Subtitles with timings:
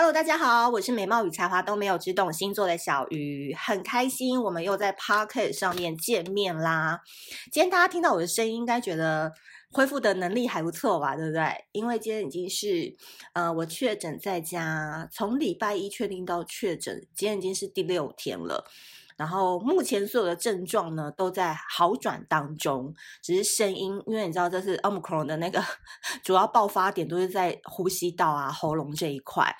[0.00, 7.00] Hello，大家好，我是美貌与才华都没有，只懂星座的小鱼，很开心我们又在 Pocket 上面见面啦。
[7.50, 9.32] 今天大家听到我的声音，应该觉得
[9.72, 11.64] 恢复的能力还不错吧，对不对？
[11.72, 12.94] 因为今天已经是
[13.32, 18.70] 呃我确诊在家，从礼拜一确定到确诊，今天已经是第六天了。
[19.16, 25.60] 然后目前所有的症状呢都在好转当中，只是声音，因为你知道这是 Omicron 的那个
[26.22, 29.52] 主要爆发点都是在呼吸道啊、喉咙这一块，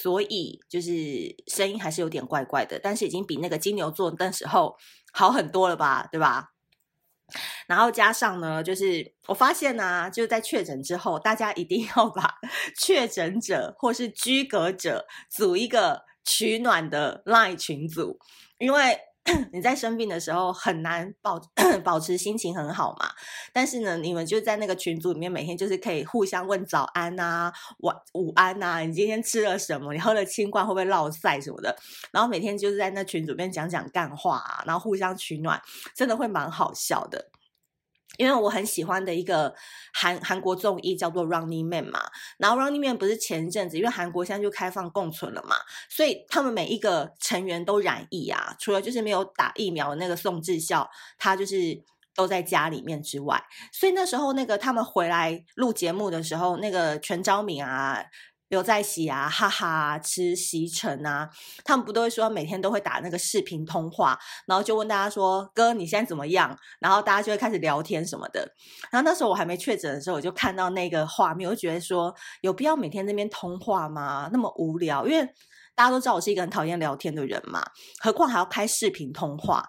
[0.00, 4.76] 所以就是声音还是有点怪怪的，但是已经比那个金牛座那时候
[5.12, 6.50] 好很多了吧，对吧？
[7.66, 12.32] 然后加上呢，就是我发现呢、就是在确诊之后，大家一定要把
[12.78, 18.18] 确诊者或是居隔者组一个取暖的 LINE 群组。
[18.58, 18.98] 因为
[19.52, 21.40] 你在生病的时候很难保
[21.84, 23.10] 保持心情很好嘛，
[23.52, 29.92] 但是呢，你们就在那个群组里面，每天就是可以互相问早安啊、晚午安啊，你今天吃了什么？
[29.92, 31.76] 你喝了青罐会不会落赛什么的？
[32.12, 35.60] 然后每天就是在那群组里面讲讲干话啊，然后互相取暖，
[35.94, 37.30] 真的会蛮好笑的。
[38.18, 39.54] 因为我很喜欢的一个
[39.94, 42.00] 韩韩国综艺叫做《Running Man》嘛，
[42.36, 45.56] 然后《Running Man》不是前一阵子，因为韩国现在就开放共存了嘛，
[45.88, 51.82] 所以他们每一个成员都染疫啊，除了就是没有打疫苗那个宋智孝，他就是
[52.14, 58.04] 都在家里面之外，所以那时候那个他们回来录节目的时候，那个全昭敏啊。
[58.48, 61.28] 刘在熙啊，哈哈，吃席城啊，
[61.64, 68.50] 他们不都会说每天都会打那个视频通话，然后就问大家说：“哥，你现在怎么样？”然后大家就会开始聊天什么的。
[68.90, 74.30] 然后那时候我还没确诊的时候，我就看到那个画面，我就觉得说有必要每天那边通话吗？
[74.32, 75.26] 那么无聊，因为
[75.74, 77.62] 大家都知道我是一个很讨厌聊天的人嘛，
[78.00, 79.62] 何况还要开视频通话。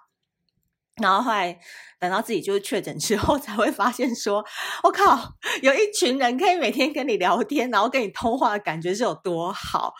[1.02, 1.58] 然后后来
[2.00, 4.44] 等到自己就是确诊之后，才会发现说，
[4.84, 9.94] 我靠，有一群人可以每天跟你聊天，然后跟你通话感觉是有多好。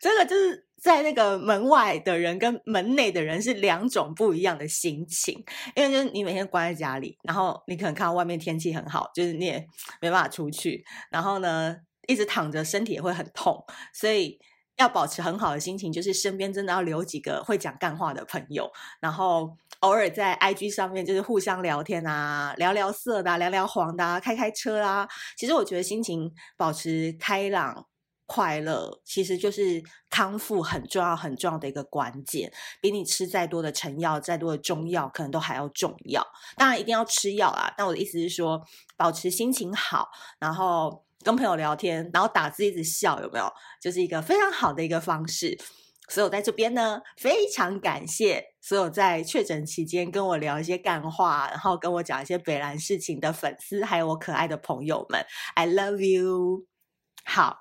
[0.00, 5.42] 这个就是在那个门外的人跟门内的人是两种不一样的心情，
[5.74, 9.66] 因为就是你每天关在家里，然后你可能看到外面天气很好，就是你也
[10.00, 11.76] 没办法出去，然后呢，
[12.06, 14.38] 一直躺着，身体也会很痛，所以。
[14.76, 18.70] 要保持很好的心情，就是身边真的要留几个会讲干话的朋友，
[19.00, 25.08] 然后偶尔在 IG 上面就是互相聊天啊，聊聊色的啊，聊聊黄的啊，开开车啊。
[25.36, 27.86] 其实我觉得心情保持开朗、
[28.26, 29.80] 快乐，其实就是
[30.10, 36.26] 康复很重要、很重要的一个关键，比你吃再多的成药、再多的中药可能都还要重要。
[36.56, 38.60] 当然一定要吃药啊，但我的意思是说，
[38.96, 40.08] 保持心情好，
[40.40, 41.04] 然后。
[41.24, 43.50] 跟朋友聊天，然后打字一直笑，有没有？
[43.80, 45.58] 就是一个非常好的一个方式。
[46.10, 55.24] 所以我在这边呢，非常感谢所有在确诊期间跟我聊一些干话，然后跟我讲一些北兰事情的粉丝，还有我可爱的朋友们
[55.54, 56.66] ，I love you。
[57.24, 57.56] 好，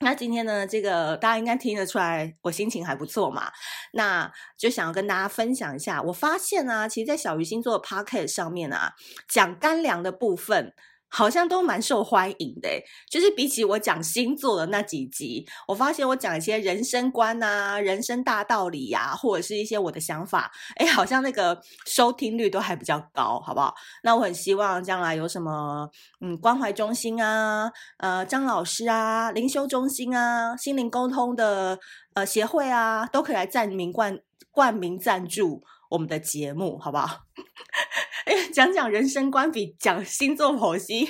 [0.00, 3.50] 那今天呢，这个大家应该听得出来，我心情还不错嘛。
[3.94, 8.92] 那就想要跟大家分享一下，我发现啊，其实，在小鱼星座的 Pocket 上面啊，
[9.26, 10.74] 讲干粮的部分。
[11.10, 12.68] 好像都蛮受欢迎的，
[13.10, 23.74] 就是比起我讲星座的那几集，我发现我讲一些人生观啊、人生大道理呀、啊，或者是一些我的想法，哎，好像那个收听率都还比较高，好不好？
[24.04, 25.88] 那我很希望将来有什么
[26.20, 31.78] 嗯关怀中心啊、呃张老师啊、灵修中心啊、心灵沟通的
[32.14, 34.18] 呃协会啊，都可以来赞名冠
[34.52, 37.26] 冠名赞助我们的节目，好不好？
[38.24, 41.08] 哎，讲讲人生观比讲星座剖析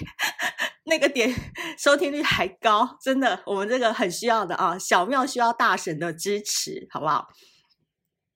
[0.84, 1.34] 那个点
[1.78, 7.28] 收听率还高，真的，我们这个很需要的啊，小庙需要大神的支持，好不好？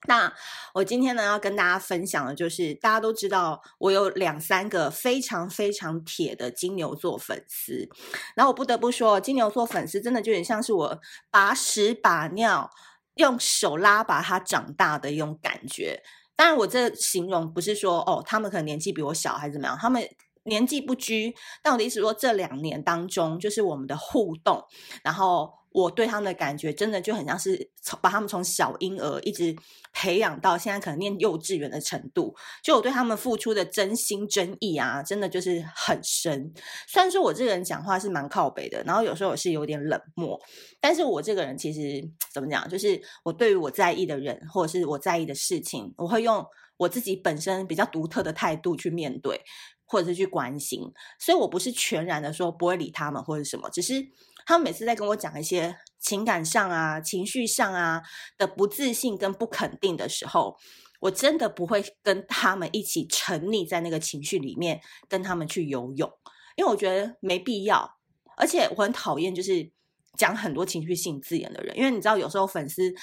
[0.07, 0.31] 那
[0.75, 7.89] 我今天呢要跟大家分享的就是，大家都知道我有两三个非常非常铁的金牛座粉丝，
[8.37, 11.01] 然后我不得不说，金牛座粉丝真的就有点像是我
[11.31, 12.71] 把屎把尿
[13.15, 16.03] 用手拉把他长大的一种感觉。
[16.37, 20.03] 当然，我这形容不是说哦，他们可能年纪比我小还是怎么样，他们
[20.45, 21.35] 年纪不拘。
[21.63, 24.65] 但我的意思说，这两年当中，就是我们的互动，
[25.03, 29.55] 然后我对他们的感觉，真的就很像是从把他们从小婴儿一直
[29.93, 32.35] 培养到现在可能念幼稚园的程度。
[32.63, 36.53] 就我对他们付出的真心真意啊，真的就是很深。
[36.87, 40.41] 虽然说我这个人讲话是蛮靠北的，然后有时候我是有点冷漠，
[40.81, 42.09] 但是我这个人其实。
[42.33, 42.69] 怎么讲？
[42.69, 46.45] 就是我对于我在意的人，或者是我在意的事情，我会用
[46.77, 49.41] 我自己本身比较独特的态度去面对，
[49.87, 50.81] 或者是去关心。
[51.21, 54.05] 所以我不是全然的说不会理他们或者什么，只是
[54.47, 58.03] 他们每次在跟我讲一些情感上啊、情绪上啊
[58.37, 60.57] 的不自信跟不肯定的时候，
[61.01, 66.11] 我真的不会跟他们一起沉溺在那个情绪里面，跟他们去游泳，
[66.57, 67.99] 因为我觉得没必要。
[68.37, 69.73] 而且我很讨厌就是。
[70.17, 72.95] 讲很多情绪性字眼的人，因为你知道有时候粉丝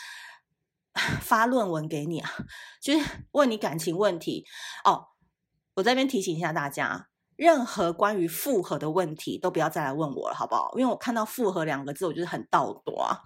[1.19, 2.31] 发论文给你啊，
[2.81, 4.45] 就是问你感情问题
[4.85, 5.07] 哦。
[5.73, 7.09] 我这边提醒一下大家，
[7.41, 10.71] 任何关于复合的问题都不要再来问我了，好不好？
[10.77, 13.17] 因为我看到复合两个字，我就是很倒夺啊。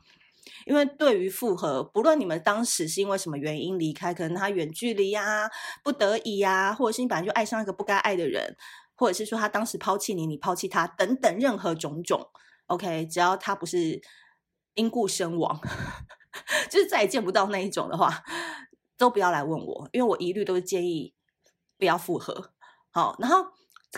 [0.65, 5.51] 因为对于复合，不论你们当时是因为什么原因离开，可能他远距离呀、
[5.83, 8.55] 不得已呀、或者是你本来就爱上一个不该爱的人，
[8.95, 12.25] 或者是说他当时抛弃你，你抛弃他等等，任何种种
[12.67, 14.01] ，OK，只要他不是
[14.75, 15.59] 因故身亡，
[16.71, 18.23] 就是再也见不到那一种的话，
[18.97, 21.13] 都不要来问我，因为我一律都是建议
[21.77, 22.53] 不要复合。
[22.91, 23.47] 好，然后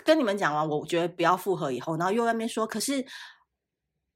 [0.04, 3.04] 跟你们讲完，我觉得不要复合以后，然后又外面说，可是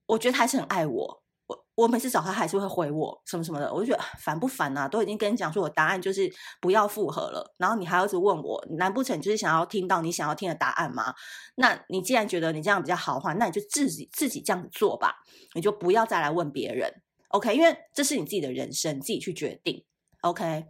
[0.06, 1.23] 我觉得他还是很爱我。
[1.46, 4.87] 我我每次找他还是会回我什么什么的，我就觉得烦不烦啊？
[4.87, 11.12] 都已经跟你讲说我答案就是不要复合了，然后你还要一直问我，难不成就是想要听到你想要听的答案吗？
[11.56, 15.17] 那你既然觉得你这样比较好的话，那你就自己自己这样做吧，
[15.55, 17.55] 你就不要再来问别人，OK？
[17.55, 19.84] 因为这是你自己的人生，自己去决定
[20.20, 20.64] ，OK？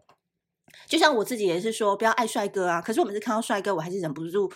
[0.86, 4.50] 就像我自己也是说不要爱帅哥啊，可是我每次看到帅哥，我还是忍不住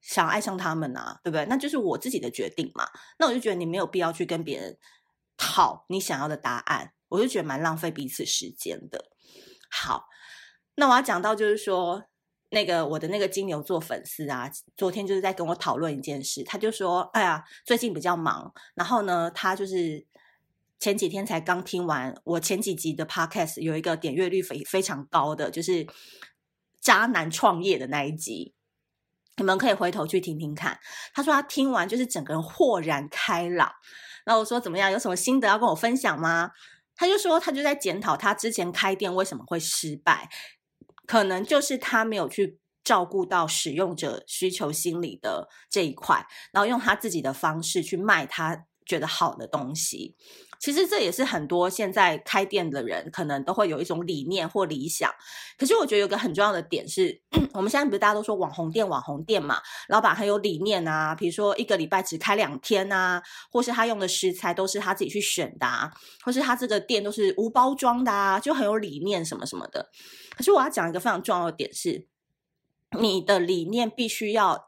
[0.00, 1.44] 想爱上他们啊，对不对？
[1.46, 2.86] 那就是我自己的决定嘛。
[3.18, 4.76] 那我就觉得你没有必要去跟别人。
[5.40, 9.04] 讨你想要的答案，我就觉得蛮浪费彼此时间的。
[9.70, 10.04] 好，
[10.74, 12.02] 那我要讲到就是说，
[12.50, 20.04] 那个我的那个金牛座粉丝啊，昨天就是在跟我讨论一件事，他就说：“哎呀，最近比较忙，然后呢，他就是
[20.80, 25.86] 前几天才刚听完我前几集的 podcast，有一个点阅率非非常高的，就是
[26.80, 28.56] 渣男创业的那一集，
[29.38, 30.78] 你们可以回头去听听看。
[31.14, 33.72] 他说他听完就是整个人豁然开朗。”
[34.26, 34.92] 那我说怎么样？
[34.92, 36.50] 有什么心得要跟我分享吗？
[36.94, 40.28] 他就说他就在检讨他之前开店为什么会失败，
[41.06, 50.16] 可能就是他没有去照顾到使用者需求心理的这一块，然后用他自己的方式去卖他觉得好的东西。
[50.58, 55.12] 其实这也是很多现在开店的人可能都会有一种理念或理想，
[55.56, 57.20] 可是我觉得有个很重要的点是，
[57.54, 65.92] 我们现在不是大家都说网红店网红店嘛，老板很有理念啊，比如说一个礼拜只开两天啊，或是他用的食材都是他自己去选的啊，
[66.24, 69.90] 或是他这个店都是无包装的啊，就很有理念什么什么的。
[70.36, 72.06] 可是我要讲一个非常重要的点是，
[73.00, 74.67] 你的理念必须要。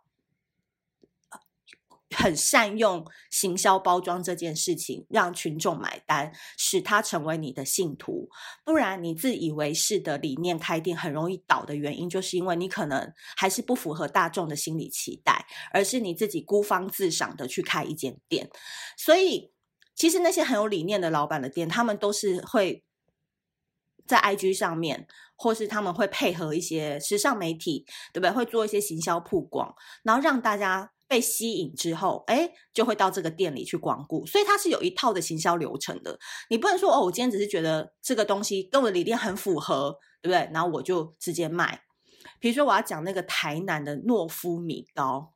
[2.16, 8.28] 很善用行销包装这件事情，让群众买单，使他成为你的信徒。
[8.64, 18.50] 不然，你自以为是的理念开店很容易倒的原因，就是因为你可能还是不符合大众的心理期待，而是你自己孤芳自赏的去开一间店。
[18.96, 19.52] 所以，
[19.94, 22.82] 其实那些很有理念的老板的店，他们都是会
[24.04, 28.30] 在 IG 上面，或是他们会配合一些时尚媒体，对不对？
[28.32, 29.72] 会做一些行销曝光，
[30.02, 30.90] 然后让大家。
[31.10, 36.16] 被吸引之后，哎，就会到这个店里去光顾，所以它是有一套的行销流程的。
[36.48, 40.48] 你不能说哦，我今天只是觉得这个东西跟我的理念很符合，对不对？
[40.54, 41.82] 然后我就直接卖。
[42.38, 45.32] 比如说，我要讲那个台南的诺夫米糕。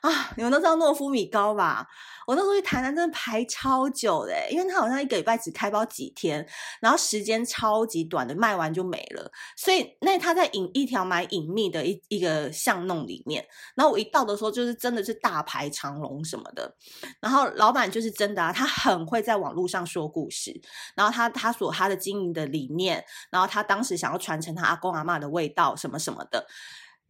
[0.00, 1.86] 啊，你们都知道诺夫米糕吧？
[2.28, 6.46] 我那时候去台南真的排超久的，因为他好像一个礼拜只开包几天，
[6.78, 9.32] 然后时间超级短的，卖完就没了。
[9.56, 13.42] 所以那他在隐一条蛮隐秘的一一个巷弄里面，
[13.74, 16.70] 然后我一到的时候就是真的是大排长龙什么的。
[17.18, 20.60] 然后老板就是真的啊，他很会在网络上说故事，
[20.94, 26.46] 然后他他所他的经营的理念，然后他当时想要传承他阿公阿妈的味道什么什么的，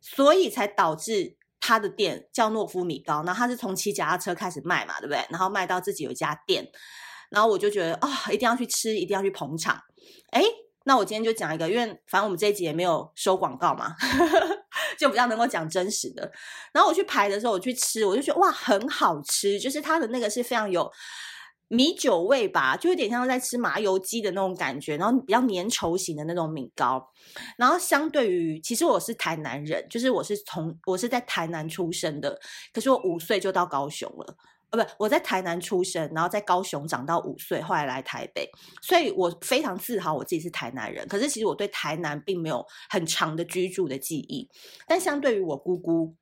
[0.01, 1.38] 所以才导致。
[1.61, 5.25] 他的店叫诺夫米糕，然后他是从骑脚踏车开始卖嘛，对不对？
[5.31, 6.67] 然后卖到自己有一家店，
[7.31, 9.81] 然后我就觉得啊、哦，一定要去吃，一定要去捧场。
[10.33, 10.45] 诶，
[10.85, 13.95] 那我今天就讲一个，因为反正我们这一集也没有收广告嘛，
[14.99, 16.31] 就比较能够讲真实的。
[16.73, 20.91] 然后我去排的时候，我去吃，我就觉得哇，很好吃，就是他的那个是非常有。
[21.69, 27.07] 米酒味吧，就有点像在吃麻油鸡的那种感觉，然后比较粘稠型的那种米糕。
[27.59, 32.41] 然后相对于，其实我是台南人，就是我是从我是在台南出生的，
[32.73, 34.37] 可是我五岁就到高雄了，
[34.71, 38.49] 呃，不，我在台南出生，然后在高雄长到五岁，后来来台北，
[38.81, 41.07] 所以我非常自豪我自己是台南人。
[41.07, 44.49] 可是其实我对台南并没有很长的居住的记忆，
[44.87, 46.15] 但相对于我姑姑。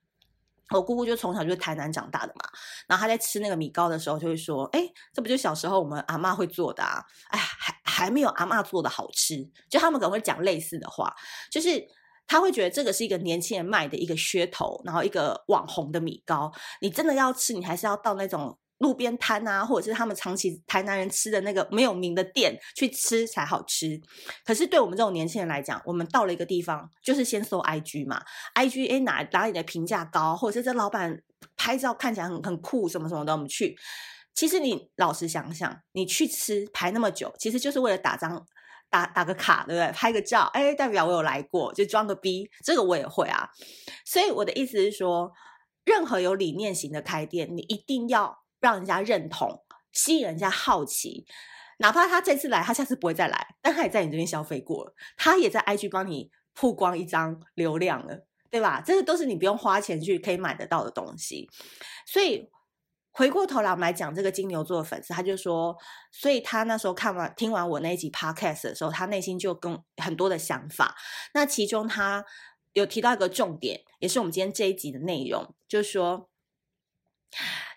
[0.70, 2.50] 我姑姑就从小就是台南长大的嘛，
[2.87, 4.82] 然后她在吃那个米糕的时候就会说：“哎，
[5.12, 7.04] 这不就小时候我们阿嬷会做的啊？
[7.28, 11.14] 哎，还还没有阿嬷做的好吃。”就他们可能会讲类似的话，
[11.50, 11.87] 就是
[12.26, 18.58] 他会觉得这个是一个年轻人卖的一个噱头，然后一个网红的米糕，你真的要吃，你还是要到那种。
[18.78, 24.00] 路边摊啊，或者是他们长期台南人吃的那个没有名的店去吃才好吃。
[24.45, 28.23] 可是对我们这种年轻人来讲，我们到了一个地方，就是先搜 IG 嘛
[28.54, 31.23] ，IG 诶哪哪里的评价高，或者是这老板
[31.56, 33.76] 拍照看起来很很酷什么什么的，我们去。
[34.35, 38.47] 其实你老实想想，你去吃排那么久，其实就是为了打张
[38.90, 39.90] 打打个卡，对不对？
[39.92, 42.47] 拍个照，哎，代表我有来过，就装个逼。
[42.62, 43.49] 这个我也会啊。
[44.04, 45.33] 所以我的意思是说，
[45.87, 51.26] 任何有理念型的开店，你一定要让人家认同，吸引人家好奇。
[51.78, 58.82] 哪怕他这次来，他下次不会再来，但他也在你这边消费过，他也在 IG 帮你曝光一张流量了，对吧？
[58.84, 61.48] 这个都是你不用花钱去可以买得到的东西，
[62.06, 62.50] 所以。
[63.18, 65.75] 回过头来，我们来讲这个金牛座的粉丝，他就说，
[66.12, 70.94] 所以他那时候看完听完我那一集 podcast 的时候，他内心就跟很多的想法。
[71.32, 72.22] 那其中他
[72.75, 76.28] 有提到一个重点，也是我们今天这一集的内容，就是说，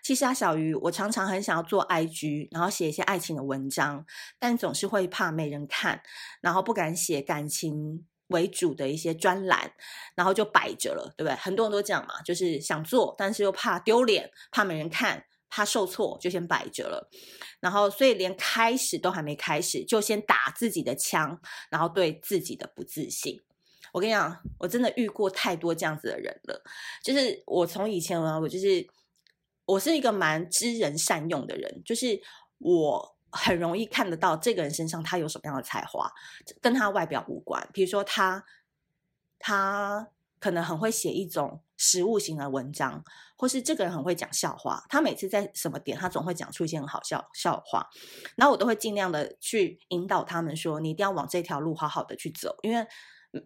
[0.02, 4.04] 其实啊，小鱼，我常常很想要做 IG，然后写一些爱情的文章，
[4.38, 6.02] 但总是会怕没人看，
[6.40, 9.72] 然后不敢写感情为主的一些专栏，
[10.14, 11.34] 然后就摆着了，对不对？
[11.36, 15.24] 很多人都这样嘛，就是想做，但是又怕丢脸，怕没人看。
[15.52, 17.10] 怕受挫，就先摆着了，
[17.58, 23.42] 然后所以连开始都还没开始，就先打自己的枪，然后对自己的不自信。
[23.92, 26.62] 我跟你讲，我真的遇过太多这样子的人了。
[27.02, 28.86] 就是我从以前啊，我就是
[29.72, 32.20] 我是一个蛮知人善用的人，就是
[32.58, 36.10] 我很容易看得到这个人身上他有什么样的才华，
[36.60, 37.68] 跟他外表无关。
[37.72, 38.44] 比如说他，
[39.38, 40.08] 他
[40.38, 41.62] 可能很会写一种。
[41.82, 43.02] 实物型的文章，
[43.38, 47.88] 或是这个人很会讲笑话，他每次在什么点，他总会讲出一些很好笑笑话，
[48.36, 52.86] 然后我都会尽量的去引导他们说，你一定要往这条路好好的去走，因为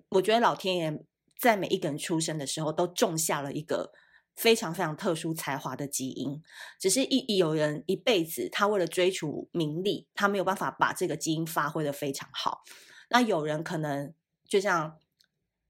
[0.09, 1.04] 我觉得老天爷
[1.38, 3.93] 在每一个人出生的时候都种下了一个
[4.37, 6.43] 非常非常特殊才华的基因，
[6.79, 12.62] 只是一有人一辈子他为了追求名利，他没有办法把这个基因发挥的非常好，
[13.11, 14.12] 那有人可能
[14.49, 14.99] 就像。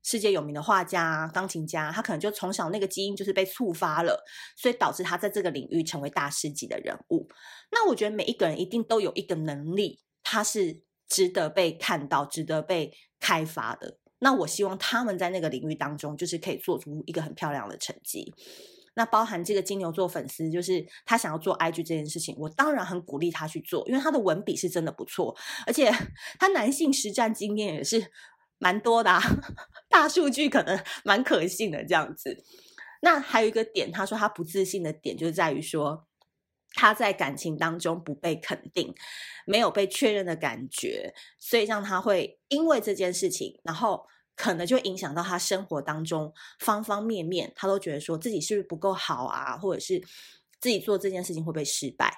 [0.06, 4.22] 世界有名的画家、钢琴家，他可能就从小那个基因就是被触发了，
[4.54, 7.26] 所以导致他在这个领域成为大师级的人物。
[7.72, 13.96] 那我觉得每一个人一定都有一个能力，他是值得被看到、值得被开发的。
[14.24, 18.34] 那我希望他们在那个领域当中，就是可以做出一个很漂亮的成绩。
[18.94, 25.92] 那包含这个金牛座粉丝，就是他想要做 IG 这件事情，我当然很鼓励他去做，因为他的文笔是真的不错，而且
[26.38, 28.10] 他男性实战经验也是。
[28.58, 29.20] 蛮多的啊，
[29.90, 32.42] 大数据可能蛮可信的这样子。
[33.02, 36.06] 那还有一个点，他说他不自信的点就是在于说
[36.72, 38.94] 他在感情当中不被肯定，
[39.44, 50.00] 没有被确认的感觉，所以让他会因为这件事情，然后可能就影响到他生活当中方方面面，他都觉得说自己是不是不够好啊，或者是
[50.60, 52.12] 自己做这件事情会不会失败。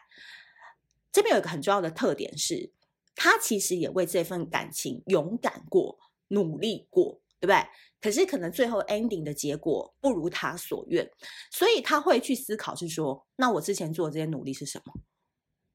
[1.13, 2.73] 这边有一个很重要的特点是，
[3.15, 5.99] 他其实也为这份感情勇敢过。
[6.29, 7.65] 努力过，对不对？
[8.01, 11.09] 可是可能最后 ending 的结果不如他所愿，
[11.53, 14.93] 所以他会去思考，是说，那我之前做的这些努力是什么？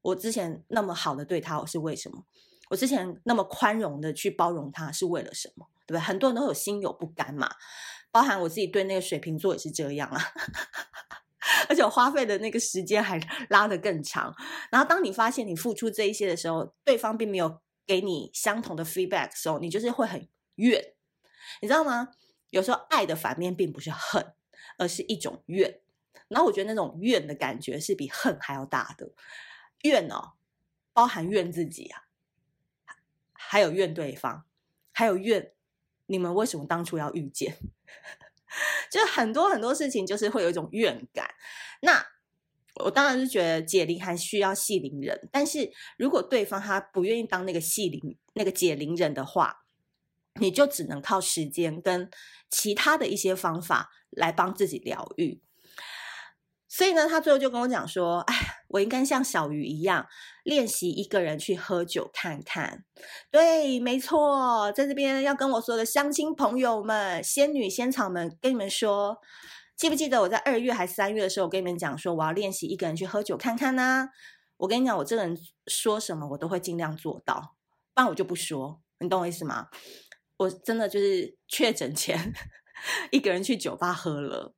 [0.02, 2.26] 我之前那么好的对他我是为什么？
[2.72, 5.68] 我之前那么宽容的去包容他是为了什么？
[5.86, 6.00] 对不对？
[6.00, 7.50] 很多人都有心有不甘嘛，
[8.10, 10.18] 包含我自己对那个水瓶座也是这样啊，
[11.68, 14.34] 而且我花费的那个时间还拉得更长。
[14.70, 20.26] 然后当你发现你付出这一些的时候，对方并没有给你相同的 feedback 的时候，你就是会很。
[20.56, 20.92] 怨，
[21.62, 22.10] 你知道吗？
[22.50, 24.34] 有时候爱的反面并不是恨，
[24.76, 25.80] 而是一种怨。
[26.28, 29.10] 然后我觉得那种怨的感觉是比恨还要大的。
[29.80, 30.32] 怨哦，
[30.92, 32.02] 包含怨自己啊，
[33.52, 34.46] 还有怨对方，
[34.94, 35.52] 还有怨
[36.06, 37.58] 你们为什么当初要遇见？
[38.90, 41.34] 就很多很多事情，就是会有一种怨感。
[41.82, 42.02] 那
[42.76, 49.66] 我当然是觉得解铃还需要系铃人，但是如果对方他不愿意当那个系铃那个解铃人的话，
[50.40, 52.10] 你就只能靠时间跟
[52.48, 55.42] 其他的一些方法来帮自己疗愈。
[56.68, 58.34] 所以呢，他最后就跟我讲说：“哎，
[58.72, 60.06] 我应该像小鱼一样
[60.42, 62.84] 练习一个人去喝酒看看。”
[63.30, 69.18] 对，没错，在这边要跟我所有的乡亲朋友们、仙女仙草们跟你们说，
[69.76, 74.08] 记不记得我在二月还是三月的时候，我跟你们讲说我要练习一个人去喝酒看看呢？
[74.58, 75.36] 我跟你讲，我这个人
[75.66, 77.54] 说什么我都会尽量做到，
[77.94, 78.80] 不然我就不说。
[78.98, 79.68] 你懂我意思吗？
[80.36, 82.32] 我真的就是确诊前
[83.10, 84.54] 一个人去酒吧喝了，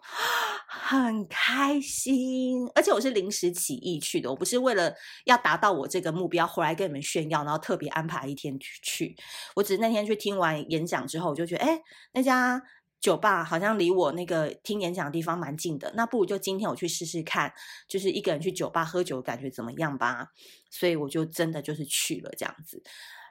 [0.66, 9.16] 很开心，而且我是临时起意去的，我不是为了要达到我这个目标回来跟你们炫耀，然后特别安排一天去。
[9.56, 11.80] 我只是那天去听完演讲之后，我就觉得，哎，
[12.12, 12.62] 那家
[13.00, 17.52] 酒吧好像离我那个听演讲的地方蛮近的，那不如就今天我去试试看，
[17.88, 20.28] 就是一个人去酒吧喝酒感觉怎么样吧？
[20.70, 22.82] 所以我就真的就是去了这样子。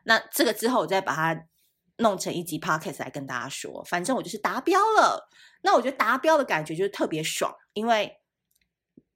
[0.06, 1.46] 那这个之后，我再把它。
[1.98, 5.30] 弄成一集 podcast 来跟大家说，反正我就是达标了。
[5.62, 8.18] 那我觉得达标的感觉就是特别爽，因为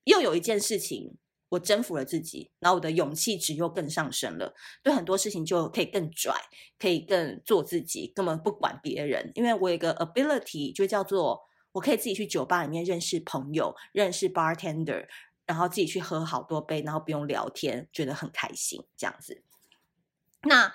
[0.04, 1.18] 又有一件事情
[1.50, 4.54] 我征服了自己，然后我的勇气值又更上升了，
[4.84, 6.34] 对很多事情就可以更拽，
[6.78, 9.32] 可以更做自己，根本不管别人。
[9.36, 11.42] 因为我有一个 ability，就叫做
[11.74, 15.08] 我可以自己去酒吧里面认识朋友，认识 bartender，
[15.46, 19.44] 然后自己去喝好多杯，然后不用聊天，觉得很开心，这样子。
[20.44, 20.74] 那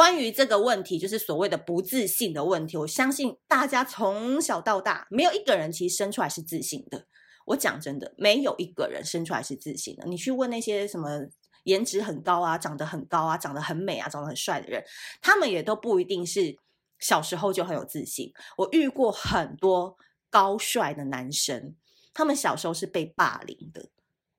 [0.00, 7.06] 关于这个问题，就是所谓的不自信的问题，我相信大家从小到大，没有一个人其实生出来是自信的。
[7.44, 10.06] 我讲真的，没有一个人生出来是自信的。
[10.06, 11.26] 你去问那些什么
[11.64, 14.82] 颜值很高啊、长得很高啊、长得很美啊、长得很帅的人，
[15.20, 16.56] 他们也都不一定是
[16.98, 18.32] 小时候就很有自信。
[18.56, 19.98] 我遇过很多
[20.30, 21.74] 高帅的男生，
[22.14, 23.90] 他们小时候是被霸凌的，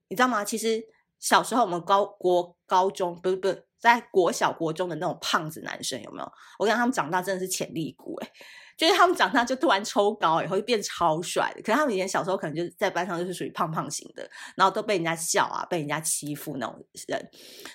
[0.07, 0.43] 你知道吗？
[0.43, 0.83] 其实
[1.19, 6.31] 小时候我们高国高中不不在国小国中的那种胖子男生有没有？
[6.59, 8.31] 我跟他们长大真的是潜力股诶、
[8.77, 17.29] 就是他们长大就突然抽高以后就变超帅的，可能他们以前小时候可能就是在班上就是属于胖胖型的，然后都被人家笑啊，被人家欺负那种人，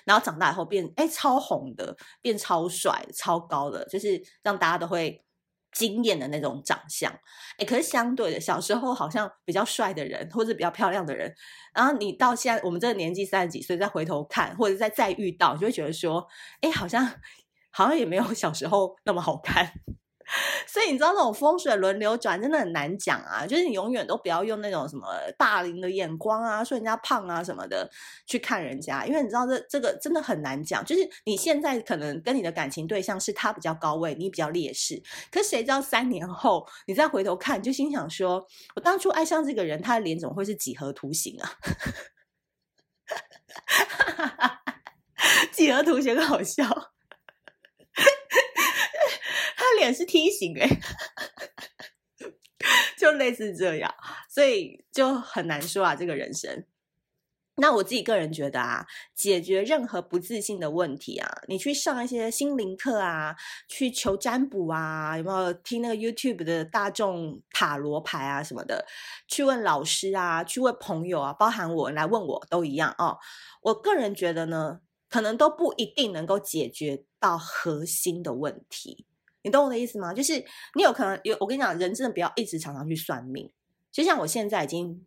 [0.05, 5.21] 然后长大以后变哎超红的，变超帅、超高的，就是让大家都会
[5.71, 7.11] 惊艳的那种长相。
[7.57, 11.33] 哎，可是相对的，小时候好像比较帅的人或者比较漂亮的人，
[11.73, 16.27] 然后你到现在我们这个年纪三十几岁再回头看，或者再再遇到，就会觉得说，
[16.61, 17.05] 哎，好像
[17.69, 19.71] 好像也没有小时候那么好看。
[20.65, 25.07] 所以你知道那种风水轮流转真的很难讲啊，就是你永远都不要用那种什么
[25.37, 27.89] 霸凌的眼光啊，说人家胖啊什么的
[28.25, 30.83] 去看人家，因为你知道这这个真的很难讲。
[30.83, 41.51] 就是你现在可能跟你的感情对象是他比较高位，你比较劣势，可谁知道三年后你再回头看，就心想说，我当初爱上这个人，他的脸怎么会是几何图形啊？
[45.51, 46.63] 几何图形好笑。
[49.77, 50.67] 脸是梯形哎，
[52.99, 53.93] 就类似这样，
[54.29, 55.95] 所以就很难说啊。
[55.95, 56.65] 这个人生，
[57.55, 63.35] 那我自己个人觉得啊，解决任何不自信的问题啊，你去上一些心灵课啊，
[63.67, 68.85] 去求占卜啊，有没有听那个 YouTube 的大众塔罗牌啊什么的？
[69.27, 73.17] 去问老师啊，去问朋友啊，包含我来问我都一样哦。
[73.63, 79.06] 我个人觉得呢，可能都不一定能够解决到核心的问题。
[79.47, 80.13] 你懂我的意思吗？
[80.13, 80.33] 就是
[80.75, 83.51] 你有可能有，我跟你讲，人真的不要一直常常去算命。
[83.91, 85.05] 就像我现在已经，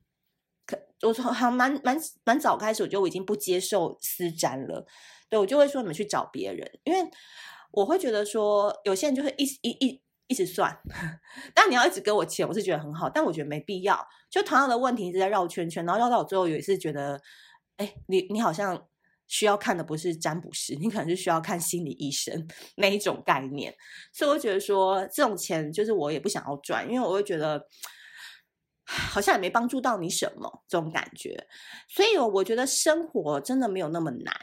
[0.67, 4.87] 可我从还蛮蛮蛮早开始，我就已经不接受私占了。
[5.29, 7.09] 对，我就会说你们去找别人，因为
[7.73, 10.77] 我会觉得说有些人就会一一一一直算，
[11.55, 14.05] 但你要一直给我钱，我是觉得很好，但我觉得没必要。
[14.29, 17.21] 就同样的问题一直在绕圈圈，然后绕到我最后也是觉得，
[17.77, 18.87] 哎，你你好像。
[19.31, 23.73] 需要看的不是占卜师，你可能是需要看心理医生那一种概念。
[24.13, 27.65] 所以我觉得说这种钱就是我也不想要赚，因为我会觉得
[28.85, 31.47] 好像也没帮助到你什么这种感觉。
[31.89, 34.35] 所以我觉得生活真的没有那么难，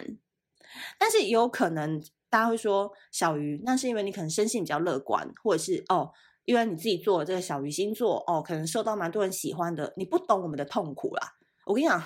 [0.98, 6.10] 但是也有可能大家会说小鱼，那是因为你可能生性比较乐观，或者是哦，
[6.46, 9.94] 因为你自己做了这个小鱼星座哦，可能受到蛮多人喜欢的。
[9.98, 11.34] 你不懂我们的痛苦啦，
[11.66, 12.02] 我跟你讲。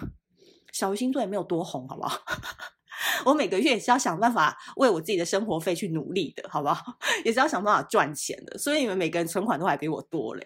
[0.71, 2.19] 小鱼星座也没有多红，好不好？
[3.25, 6.97] 我每个月也是要想办法为我自己的生活费去努力的，好不好？
[7.25, 8.57] 也是要想办法赚钱的。
[8.57, 10.45] 所以你们每个人存款都还比我多嘞，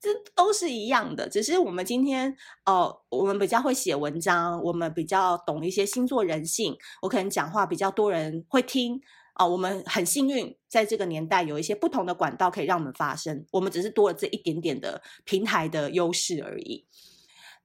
[0.00, 1.28] 这都是一样的。
[1.28, 2.30] 只是我们今天
[2.64, 9.00] 哦、呃，我们比较会写文章，我们比较懂一些星座人性，我可能讲话比较多人会听
[9.34, 13.44] 啊、我们很幸运，在这个年代有一些不同的管道可以让我们发声。
[13.50, 16.86] 我们只是多了这一点点的平台的优势而已，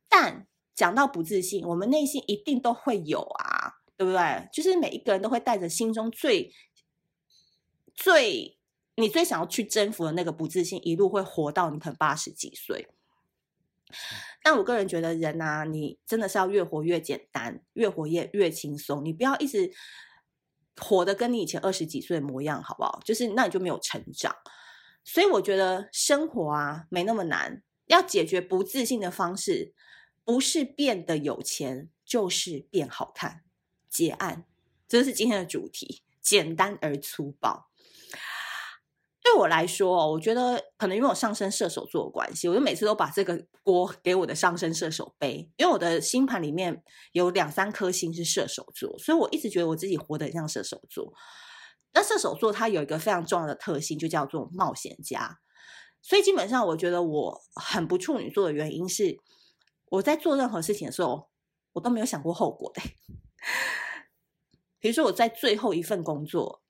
[0.10, 0.48] 但。
[0.74, 4.50] 讲到不自信，我们内心一定都会有啊，对不对？
[4.52, 6.54] 就是每一个人都会带着心中最
[7.94, 8.58] 最
[8.96, 12.88] 你最想要去征服的那个不自信，一路会活到你可能八十几岁。
[14.42, 19.04] 但我个人觉得，人啊，你真的是要越活越简单，越活越越轻松。
[19.04, 19.72] 你不要一直
[20.78, 23.02] 活得跟你以前二十几岁的模样，好不好？
[23.04, 24.36] 就是那你就没有成长。
[25.04, 27.62] 所以我觉得生活啊，没那么难。
[27.88, 29.74] 要解决不自信的方式。
[30.24, 33.44] 不是变得有钱，就是变好看。
[33.90, 34.46] 结案，
[34.88, 37.70] 这是今天的主题，简单而粗暴。
[39.22, 45.52] 对我来说，我觉得可能因为我上升射手座的关系，我就每次都把这个锅给我的上升射手背。
[45.58, 46.82] 因为我的星盘里面
[47.12, 51.14] 有两三颗星是射手座，所以我一直觉得我自己活得很像射手座。
[51.94, 55.40] 那射手座它有一个非常重要的特性，就叫做冒险家。
[56.02, 59.20] 所以基本上，我觉得我很不处女座的原因是。
[59.92, 61.30] 我在做任何事情的时候，
[61.74, 62.82] 我都没有想过后果的。
[64.80, 66.62] 比如说，我在最后一份工作，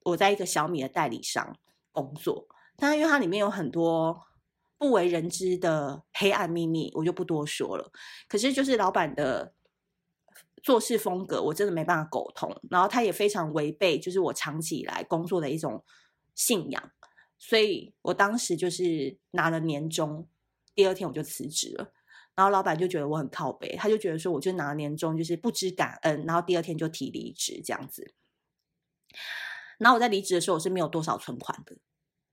[0.00, 1.56] 我在一个小米的代理商
[1.92, 4.26] 工作，但因为它里面有很多
[4.76, 7.92] 不为人知的黑暗秘密，我就不多说了。
[8.28, 9.54] 可是，就是老板的
[10.62, 12.60] 做事风格，我真的没办法苟同。
[12.68, 15.84] 然后他也非常违背，就是我长期以来工作的一种
[16.34, 16.90] 信仰。
[17.38, 20.26] 所以我当时就是拿了年终，
[20.74, 21.92] 第二天我就辞职了。
[22.36, 28.14] 然后老板就觉得我很靠北，他就觉得说，我就拿了年终就是不知感恩，然后第二天就提离职这样子。
[29.78, 31.76] 然后我在离职的时候，我是没有多少存款的。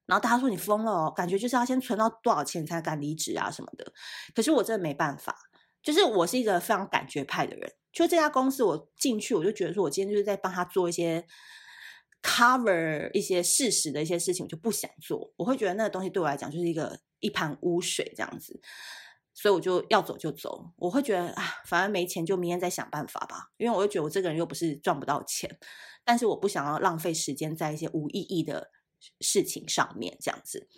[0.08, 3.94] 然后大家说你疯了哦，感觉就是要先存到多少钱才敢离职啊什么的。
[4.36, 5.38] 可是我真的没办法，
[5.82, 7.72] 就是我是一个非常感觉派的人。
[7.94, 11.26] 就这家公司我进去，我就觉得说我今天就是在帮他做一些
[12.22, 15.32] cover 一些事实的一些事情，我就不想做。
[15.38, 18.60] 我会觉得那个东西对我来讲就是一个一盘污水这样子。
[19.42, 23.48] 所以我就要走就走，我会觉得啊，反正没钱就明天再想办法吧。
[23.58, 25.58] 因为我就觉得我这个人又不是赚不到钱，
[26.04, 28.70] 但是我不想要浪费时间在一些无意义的
[29.20, 30.70] 事情上面，这样子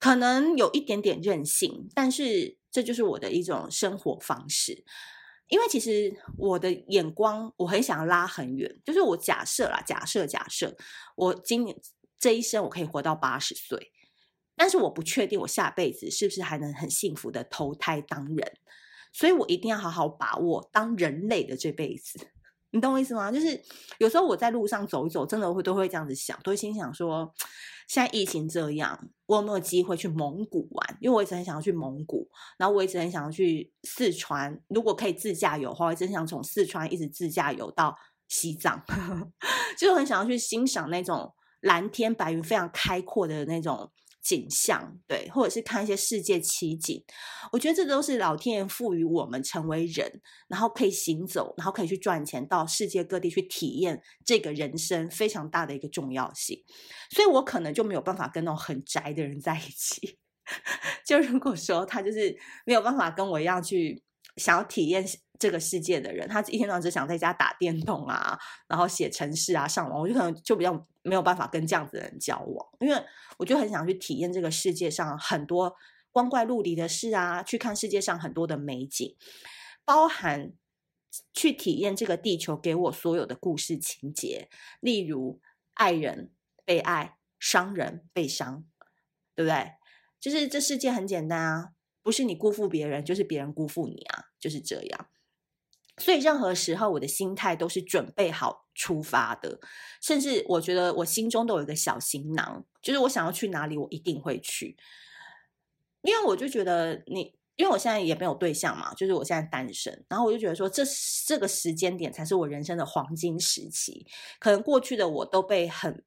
[0.00, 4.84] 可能有一点点任性，但是这就是我的一种生活方式。
[5.46, 10.76] 因为其实我的眼光我很想要拉很远，就是我假设啦，假设假设
[11.14, 11.80] 我今年
[12.18, 13.92] 这一生我可以活到八十岁。
[14.58, 18.52] 但是我不确定我下辈子是不是还能很幸福的投胎当人，
[19.12, 22.18] 所以我一定要好好把握当人类的这辈子，
[22.72, 23.30] 你懂我意思吗？
[23.32, 23.62] 就是
[23.98, 27.32] 有时候我在路上走一走，真的会都会这样子想，都会心想说，
[27.86, 30.98] 现在疫情这样，我有没有机会去蒙古玩？
[31.00, 38.84] 因为我一直很想要去蒙古，然后我一直很想要去四川，如果可以自驾游的话，我真想从四川一直自驾游到西藏，
[39.78, 43.90] 就很想要去欣赏那种蓝天白云非常开阔的那种。
[44.20, 47.02] 景象，对，或者是看一些世界奇景，
[47.52, 56.62] 我觉得这都是老天爷赋予我们成为人，然后可以行走，然后可以去赚钱，到世界各地去体验这个人生非常大的一个重要性。
[57.10, 60.18] 所以我可能就没有办法跟那种很宅的人在一起。
[61.04, 64.02] 就如果说他就是没有办法跟我一样去
[64.36, 65.04] 想要体验
[65.38, 73.02] 这个世界的人，他一天到晚只想在家打电动啊，然后写程式啊，上网，我就可能就比较没有办法跟这样子的人交往，因为
[73.38, 75.74] 我就很想去体验这个世界上很多
[76.12, 79.16] 光怪陆离的事啊，去看世界上很多的美景，
[79.84, 80.52] 包含
[81.32, 84.48] 去体验这个地球给我所有的故事情节，
[84.80, 85.40] 例如
[85.74, 86.30] 爱人
[86.64, 88.64] 被爱，伤人被伤，
[89.34, 89.72] 对不对？
[90.20, 95.08] 就是这世界很简单啊，不是你辜负别人，就是别人辜负你啊，就是这样。
[95.98, 99.58] 所以任何时候，我的心态都是准备好出发的，
[100.00, 104.76] 甚至我觉得我心中都有一个小行囊，就是我想要去哪里，我一定会去。
[106.02, 110.82] 因为我就觉得你，因为我现在也没有对象嘛，就是我现在单身，然后我就觉得说，这
[111.26, 114.06] 这个时间点才是我人生的黄金时期，
[114.38, 116.04] 可能过去的我都被很。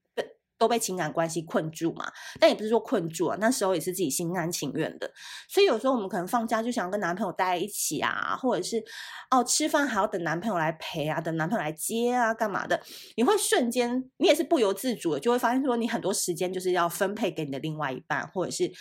[0.62, 5.12] 都被情感关系困住嘛，但也不是说困住啊，那时候也是自己心甘情愿的。
[5.50, 8.84] 所以有时候我们可能放假就想要跟男朋友待在一起啊，或者是
[9.32, 12.80] 哦吃饭还要等男朋友来陪啊，等男朋友来接啊，干嘛的？
[13.16, 18.72] 你会瞬间，你也是不由自主的，就会发现说你很多时间就是要分配给你的另外一半，或者是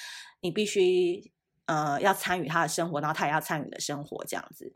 [0.43, 1.33] 你必须
[1.65, 4.71] 呃要参与他的生活，然后他也要参与你的生活，这样子。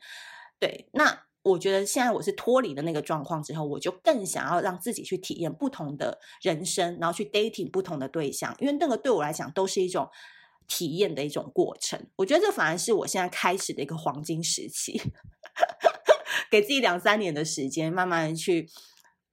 [0.59, 1.25] 对，那。
[1.45, 10.09] 我觉得现在我是脱离了那个状况之后，我就更想要让自己去体验不同的人生，然后去 dating 不同的对象，因为那个对我来讲都是一种
[10.67, 12.05] 体验的一种过程。
[12.17, 15.01] 我觉得这反而是我现在开始的一个黄金时期，
[16.51, 18.69] 给自己两三年的时间，慢慢去。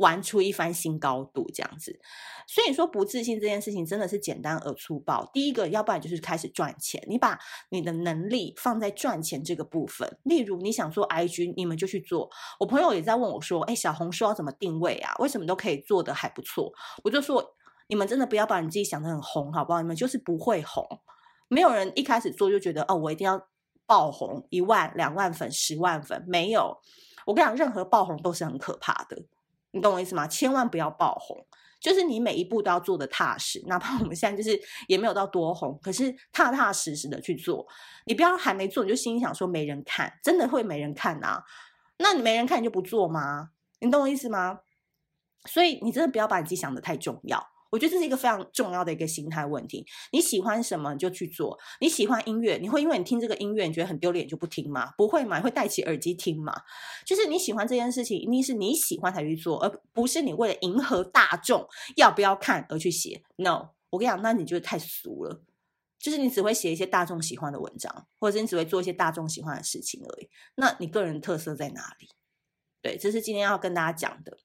[0.02, 2.00] 玩出一番新高度，这样子，
[2.48, 5.30] 所以说不自信这件事情真的是简单而粗暴。
[5.32, 10.18] 第一个，要不然就是开始赚钱，你把你的能力放在赚钱这个部分。
[10.24, 12.30] 例如，你想做 IG，你们就去做。
[12.60, 15.14] 我朋友也在问我说：“哎，小红书要怎么定位啊？
[15.20, 16.74] 为什么都可以做得还不错？”
[17.06, 17.56] 我就说
[17.88, 19.80] ：“你们真的不要把你自己想得很红，好不好？
[19.82, 20.84] 你们就是不会红。
[21.48, 23.48] 没有人一开始做就觉得哦，我一定要
[23.86, 26.76] 爆红，一万、两万粉、十万粉，没有。
[27.28, 29.26] 我跟你讲，任何爆红都是很可怕的。”
[29.72, 30.28] 你懂我意思吗？
[30.28, 31.46] 千万不要爆红，
[31.80, 37.66] 就是你每一步都要做的踏实，哪怕我们现在就是也没有到多红，可是踏踏实实的去做。
[38.06, 41.44] 你不要还没做你就心想说没人看，真的会没人看啊？
[41.98, 43.52] 那你没人看你就不做吗？
[43.80, 44.60] 你懂我意思吗？
[45.46, 47.51] 所以你真的不要把你自己想的太重要。
[47.72, 49.84] 我觉得这是一个非常重要的一个心态问题。
[50.12, 51.58] 你喜欢什么你就去做。
[51.80, 54.94] 你喜欢音乐，你会因为你听这个音乐你觉得很丢脸就不听吗？
[54.98, 56.54] 不会嘛，会戴起耳机听吗？
[57.06, 63.24] 就是你喜欢这件事情，一定是你喜欢才去做，而不是你为了迎合大众要不要看而去写。
[63.38, 65.42] No，我跟你讲，那你就是太俗了。
[65.98, 70.28] 就是你只会写一些大众喜欢的文章，或者是你只会做一些大众喜欢的事情而已。
[70.56, 72.10] 那你个人特色在哪里？
[72.82, 74.38] 对，这是今天要跟大家讲的。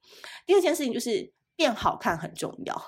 [0.47, 1.35] 第二件事情就是。
[1.57, 2.81] 变好看很重要。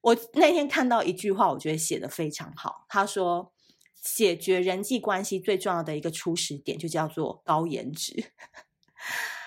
[0.00, 2.84] 我那天看到一句话，我觉得写得非常好。
[2.88, 3.54] 他说，
[4.02, 8.32] 解决人际关系最重要的一个初始点，就叫做高颜值。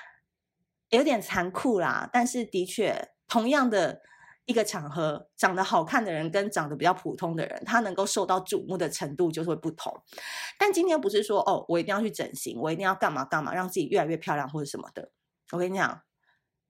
[0.89, 4.01] 有点残酷啦，但是的确，同样的
[4.45, 9.93] 一个场合，长得好看的人跟长得比较普通的人，他能够受到瞩目的程度就会不同。
[10.57, 15.11] 但今天不是说哦，我一定要去整形，我一定要干嘛干嘛，让自己越来越漂亮或者什么的。
[15.51, 16.01] 我跟你讲，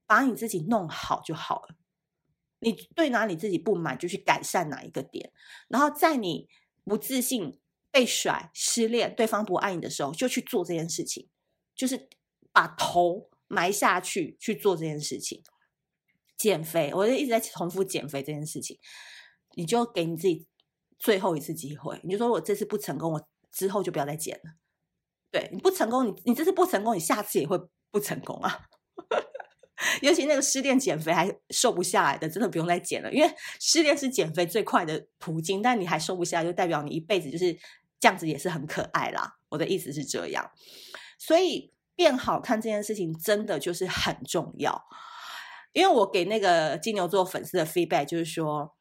[0.08, 1.76] 把你自己弄好就好了。
[2.60, 5.32] 你对哪里自己不满，就去改善哪一个点。
[5.68, 6.48] 然后在你
[6.84, 7.60] 不自信、
[7.92, 11.30] 被甩、失恋、对方不爱你的时候，就去做这件事情，
[11.76, 12.10] 就是
[12.52, 13.30] 把头。
[13.50, 15.42] 埋下去去做这件事情，
[16.36, 18.78] 减肥，我就一直在重复减肥这件事情。
[19.56, 20.46] 你就给你自己
[21.00, 24.52] 最后一次机会，你就说我这次不成功，我之后就不要再减了。
[25.32, 27.58] 对，你不成功，你你这次不成功，你下次也会
[27.90, 28.68] 不成功啊。
[30.02, 37.54] 尤其那个失恋减肥还瘦不下来的，真的不用再减了，因为失恋是减肥最快的途径，但你还瘦不下来，就代表你一辈子就是
[38.00, 39.38] 这样子，也是很可爱啦。
[39.50, 40.52] 我的意思是这样，
[41.18, 41.74] 所以。
[41.98, 44.80] 变好看这件事情真的就是很重要，
[45.74, 48.77] 因为我给那个金牛座粉丝的 feedback 就是说，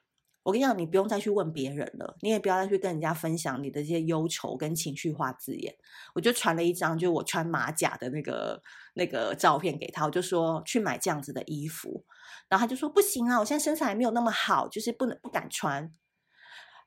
[0.46, 5.74] 我跟你讲，你不用再去问别人了，你也不要再去跟人家分享你的这些忧愁跟情绪化字眼。
[6.14, 8.62] 我就传了一张，就我穿马甲的那个
[8.94, 12.04] 那个照片给他，我就说去买这样子的衣服，
[12.48, 15.92] 然后他就说不行啊，我现在身材还没有那么好，就是不能不敢穿。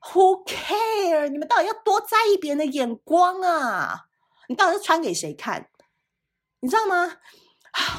[0.03, 1.27] Who care？
[1.27, 4.05] 你们到底要多在意别人的眼光啊？
[4.47, 5.69] 你到底是穿给谁看？
[6.61, 7.17] 你知道吗？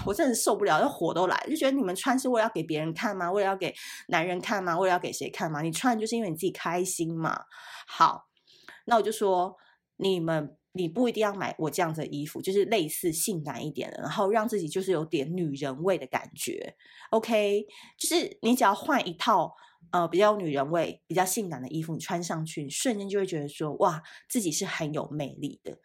[0.04, 3.30] 我真的受不了，那火都来，就觉得你们穿是为了要给别人看吗？
[3.30, 3.74] 为了要给
[4.08, 4.78] 男人看吗？
[4.78, 5.62] 为了要给谁看吗？
[5.62, 7.44] 你穿就是因为你自己开心嘛。
[7.86, 8.28] 好，
[8.86, 9.56] 那我就说，
[9.96, 16.74] 你们你不一定要买我这样子的衣服，就是类似性感一点的，然后让自己就是有点女人味的感觉。
[17.10, 17.66] OK，
[17.98, 19.54] 就是你只要换一套
[19.92, 25.78] 呃比较女人味、比较性感的衣服，你穿上去，你瞬间就会觉得说，哇，自己是很有魅力的。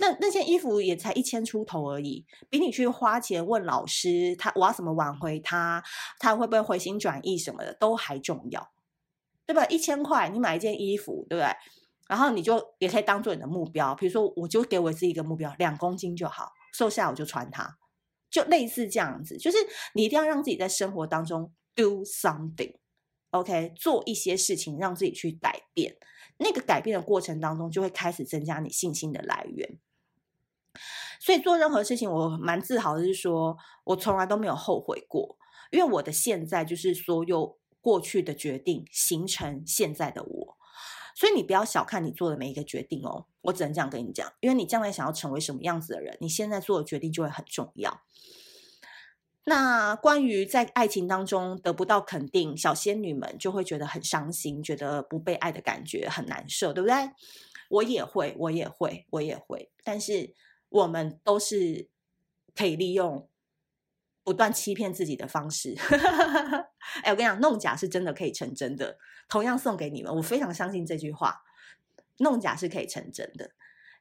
[0.00, 5.82] 那那件衣服也才一千出头而已，比你去花钱问老师，他我要怎么挽回他，
[6.18, 8.70] 他会不会回心转意什么的都还重要，
[9.44, 9.66] 对吧？
[9.66, 11.52] 一千块你买一件衣服，对不对？
[12.08, 17.76] 然后你就也可以当做你的目标，比如说我就给我自己一个目标，两公斤就好，瘦下来我就穿它，
[18.30, 19.58] 就类似这样子，就是
[19.94, 25.96] 你一定要让自己在生活当中 do something，OK，做一些事情让自己去改变，
[26.38, 29.78] 那个改变的过程当中就会开始增加你信心的来源。
[31.20, 35.36] 所以做任何事情，我蛮自豪的是说，我从来都没有后悔过，
[35.70, 40.56] 因为我的现在就是所有过去的决定形成现在的我。
[41.14, 48.02] 所以你不要小看你做的每一个决定哦，我只能这样跟你讲，因为你将来想要成为什么样子的人，你现在做的决定就会很重要。
[49.44, 57.10] 那关于在爱情当中得不到肯定，小仙女们就会觉得很伤心，觉得不被爱的感觉很难受，对不对？
[57.70, 60.34] 我也会，我也会，我也会，但是。
[60.68, 61.88] 我们都是
[62.54, 63.28] 可以利用
[64.24, 65.74] 不断欺骗自己的方式。
[67.02, 68.98] 哎，我跟你讲，弄假是真的可以成真的。
[69.28, 71.42] 同样送给你们，我非常相信这句话：
[72.18, 73.52] 弄假是可以成真的。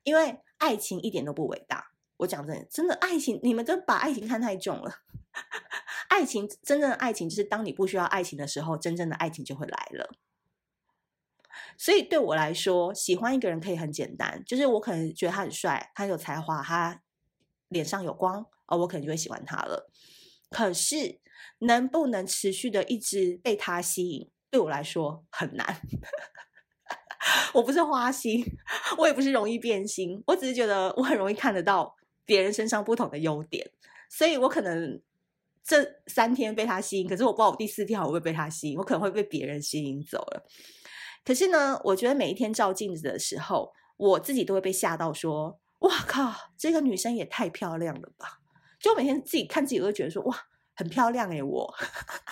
[0.03, 1.91] 因为爱情一点都不伟大。
[2.17, 5.03] 我讲真的，真的爱情，你们都把爱情看太重了。
[6.09, 10.15] 爱情，真正的爱情就是当你不需要爱情的时候，真正的爱情就会来了。
[11.77, 17.01] 所以对我来说，喜欢一个人可以很简单，就是我可能觉得他很帅，他有才华，他
[17.67, 19.89] 脸上有光，哦，我可能就会喜欢他了。
[20.49, 21.19] 可是
[21.59, 25.81] 能不能持续的一直被他吸引，对我来说很难。
[27.53, 28.43] 我不是花心，
[28.97, 33.69] 我也不是容易变心，我只是觉得我很容易看得到别人身上不同的优点，
[34.09, 35.01] 所以我可能
[35.63, 40.45] 这三天被他吸引，可是我不知道我第四天我会不会被他吸引，我可能会被别人吸引走了。
[41.27, 48.39] 可是呢，我觉得每一天照镜子的时候，我自己都会被吓到，说：“哇靠，这个女生也太漂亮了吧！”
[48.79, 50.37] 就每天自己看自己，都会觉得说：“哇，
[50.73, 51.75] 很漂亮诶，我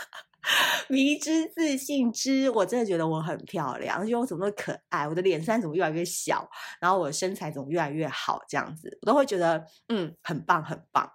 [0.87, 11.11] 迷之自信之，我真的觉得我很漂亮，而且我怎么那么可爱，我的脸蛋怎么越来越小，然后我的身材怎么越来越好，这样子，我都会觉得嗯，很棒，很棒。”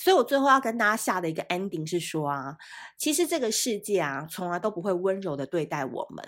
[0.00, 2.56] 所以我最后要跟大家下的一个 ending 是说啊，
[2.96, 6.24] 其实这个世界啊，从来都不会温柔的对待我们，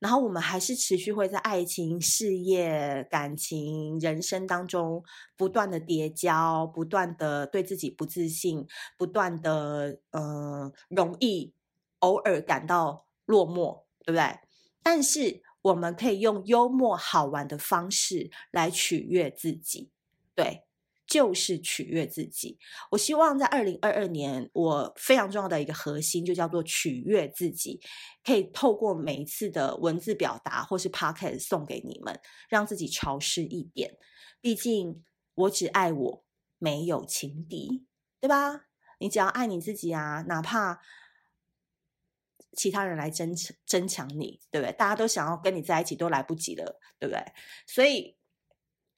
[0.00, 5.04] 然后我们还是持续会在爱情、事业、感情、人生当中
[5.36, 8.66] 不断的叠加，不断的对自己不自信，
[8.98, 11.54] 不断的呃，容易
[12.00, 14.40] 偶尔感到落寞，对不对？
[14.82, 19.92] 但是我们可以用幽默好玩的方式来取悦自己，
[20.34, 20.64] 对。
[21.12, 22.58] 就是取悦自己。
[22.90, 27.78] 我希望在二零二二年，我非常重要的一个核心就叫做取悦自己，
[28.24, 33.98] 可以透过每一次的文字表达或是 podcast 送给你们，让自己潮湿一点。
[34.40, 36.24] 毕竟我只爱我，
[36.56, 37.84] 没有情敌，
[38.18, 38.68] 对吧？
[38.98, 40.80] 你只要爱你自己啊，哪怕
[42.56, 43.34] 其他人来争
[43.66, 44.72] 争抢你，对不对？
[44.72, 47.22] 大家都想要跟你在一起，都来不及了，对不对？
[47.66, 48.16] 所以，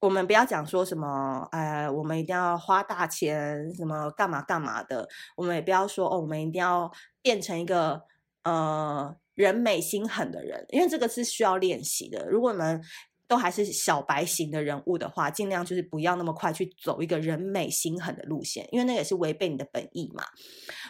[0.05, 5.09] 我们不要讲说什么，呃，我们一定要花大钱，什么干嘛干嘛的。
[5.35, 8.03] 我们也不要说哦，我们一定要变成一个
[8.43, 12.29] 呃人美心狠的人，因为这个是需要练习的。
[12.29, 12.83] 如果你们
[13.27, 20.23] 都还是小白型的人物的话，尽量就是不要那么快去走一个人美心狠的路线，因为那也是违背你的本意嘛。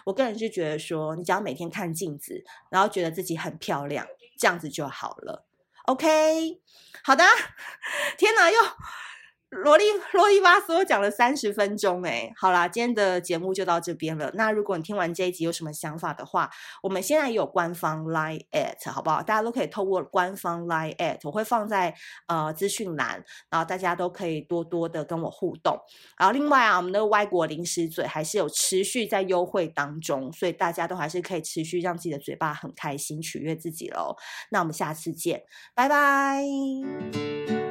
[0.05, 4.05] 我个人是觉得说，你只要每天看镜子，然后觉得自己很漂亮，
[4.37, 5.47] 这样子就好了。
[5.87, 6.61] OK，
[7.03, 7.25] 好的。
[8.17, 8.59] 天哪，又。
[9.63, 14.31] 啰里啰里吧嗦讲了三十分钟，哎，好啦，今天的节目就到这边了。
[14.35, 16.51] 那如果你听完这一集有什么想法的话，
[16.83, 19.23] 我们现在有官方 Line at 好不好？
[19.23, 21.95] 大家都可以透过官方 Line at，我会放在
[22.27, 25.79] 呃资讯栏，然后大家都可以多多的跟我互动。
[26.19, 34.17] 然后另外啊，我们的外国零食嘴还是有持续在优惠当中，所以大家都还是可以持续让自己的嘴巴很开心，取悦自己喽。
[34.51, 35.43] 那我们下次见，
[35.75, 37.64] 拜拜。